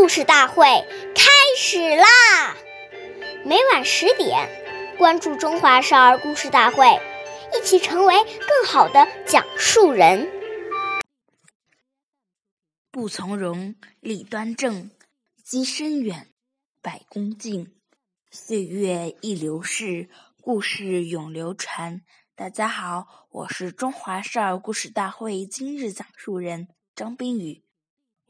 [0.00, 0.64] 故事大会
[1.14, 2.56] 开始啦！
[3.44, 4.48] 每晚十点，
[4.96, 6.86] 关注《中华少儿故事大会》，
[7.54, 10.26] 一起成为更好的讲述人。
[12.90, 14.90] 不从容，立端正，
[15.44, 16.30] 积深远，
[16.80, 17.74] 百恭敬。
[18.30, 20.08] 岁月易流逝，
[20.40, 22.00] 故事永流传。
[22.34, 27.62] 大家好，我是中华少儿故事大会今日讲述人张冰雨。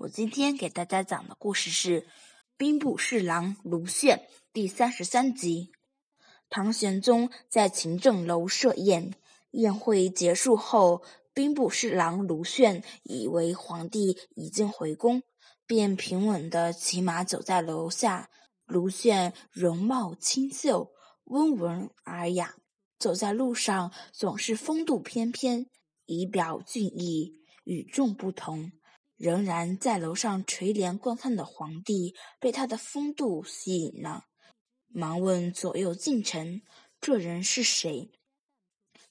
[0.00, 2.00] 我今天给大家讲的故事是
[2.56, 4.16] 《兵部侍郎卢铉》
[4.50, 5.72] 第三十三集。
[6.48, 9.12] 唐玄宗在勤政楼设宴，
[9.50, 11.02] 宴会结束后，
[11.34, 15.22] 兵部侍郎卢铉以为皇帝已经回宫，
[15.66, 18.30] 便平稳地骑马走在楼下。
[18.64, 20.92] 卢铉容貌清秀，
[21.24, 22.54] 温文尔雅，
[22.98, 25.66] 走在路上总是风度翩翩，
[26.06, 28.72] 仪表俊逸，与众不同。
[29.20, 34.24] 仍然在楼上垂帘观看的皇帝被他的风度吸引了，
[34.88, 36.62] 忙问左右近臣
[37.02, 38.10] ：“这人是谁？”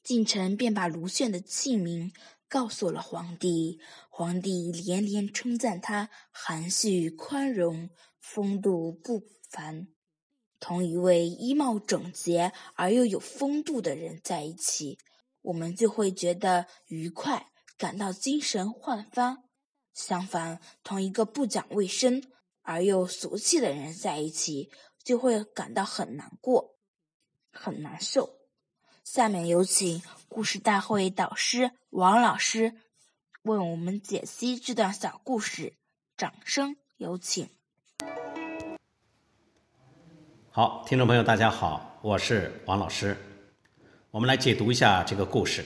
[0.01, 2.11] 近臣便把卢铉的姓名
[2.47, 3.79] 告诉了皇帝。
[4.09, 9.89] 皇帝连连称赞他含蓄宽容，风度不凡。
[10.59, 14.97] 同一位衣帽整洁而又有风度的人在一起，
[15.43, 19.43] 我们就会觉得愉快，感到精神焕发。
[19.93, 22.23] 相反，同一个不讲卫生
[22.61, 24.71] 而又俗气的人在一起，
[25.03, 26.75] 就会感到很难过、
[27.51, 28.37] 很难受。
[29.03, 32.75] 下面有请故事大会导师王老师
[33.41, 35.73] 为我们解析这段小故事，
[36.15, 37.49] 掌声有请。
[40.51, 43.17] 好，听众朋友，大家好，我是王老师，
[44.11, 45.65] 我们来解读一下这个故事。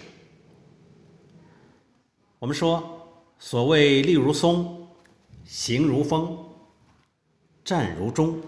[2.39, 2.92] 我们说。
[3.45, 4.88] 所谓立如松，
[5.44, 6.38] 行如风，
[7.66, 8.39] 站如钟，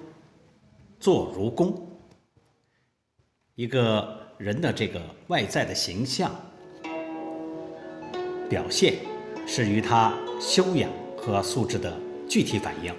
[1.01, 1.75] 坐如弓。
[3.55, 6.31] 一个人的这个外在的形象
[8.50, 8.95] 表现，
[9.45, 11.94] 是与他修养和素质的
[12.29, 12.95] 具体反应。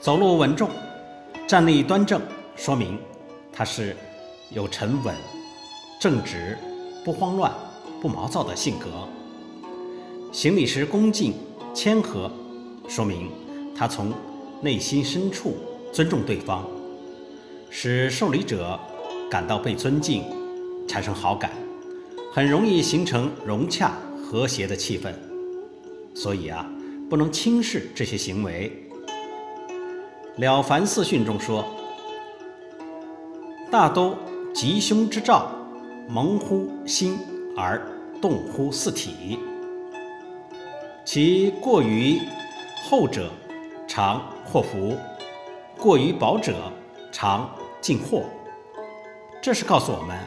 [0.00, 0.70] 走路稳重，
[1.46, 2.22] 站立端正，
[2.56, 2.98] 说明
[3.52, 3.94] 他是
[4.50, 5.14] 有沉稳、
[6.00, 6.56] 正直、
[7.04, 7.52] 不慌乱、
[8.00, 9.06] 不毛躁的性格。
[10.34, 11.32] 行礼时恭敬
[11.72, 12.28] 谦和，
[12.88, 13.30] 说明
[13.72, 14.12] 他从
[14.60, 15.54] 内心深处
[15.92, 16.68] 尊重对方，
[17.70, 18.76] 使受礼者
[19.30, 20.24] 感到被尊敬，
[20.88, 21.52] 产生好感，
[22.32, 25.14] 很容易形成融洽和谐的气氛。
[26.16, 26.68] 所以啊，
[27.08, 28.88] 不能轻视这些行为。
[30.40, 31.64] 《了凡四训》中说
[33.70, 34.16] ：“大都
[34.52, 35.52] 吉凶之兆，
[36.08, 37.20] 蒙乎心
[37.56, 37.80] 而
[38.20, 39.38] 动乎四体。”
[41.04, 42.18] 其过于
[42.82, 43.30] 厚者，
[43.86, 44.96] 常祸福；
[45.78, 46.72] 过于薄者，
[47.12, 48.22] 常进祸。
[49.42, 50.18] 这是告诉我们，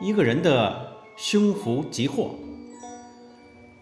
[0.00, 2.34] 一个人的凶福吉祸，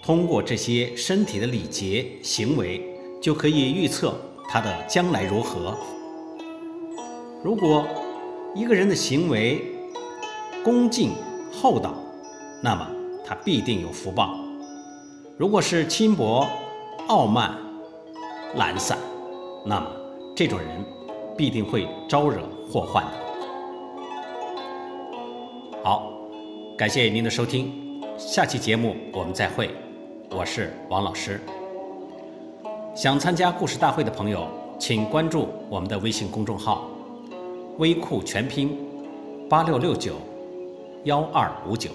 [0.02, 2.82] 通过这些身体的礼节行为，
[3.18, 4.20] 就可以预测
[4.50, 5.74] 他的将来如何。
[7.42, 7.86] 如果
[8.54, 9.62] 一个人的行为
[10.62, 11.12] 恭敬
[11.50, 11.94] 厚道，
[12.62, 12.86] 那么
[13.24, 14.45] 他必定有福报。
[15.38, 16.48] 如果是轻薄、
[17.08, 17.54] 傲慢、
[18.54, 18.96] 懒散，
[19.66, 19.86] 那么
[20.34, 20.82] 这种人
[21.36, 22.40] 必定会招惹
[22.72, 23.10] 祸患的。
[25.84, 26.10] 好，
[26.74, 29.68] 感谢您的收听，下期节目我们再会。
[30.30, 31.38] 我是王老师。
[32.94, 34.48] 想参加故事大会的朋友，
[34.78, 36.88] 请关注我们的微信公众号
[37.76, 38.74] “微库全拼
[39.50, 40.14] 八六六九
[41.04, 41.90] 幺二五九”。